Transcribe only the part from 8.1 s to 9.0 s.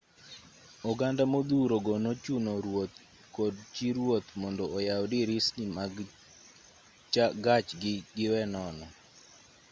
giwe nono